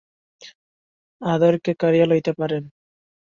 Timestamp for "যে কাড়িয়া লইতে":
1.65-2.31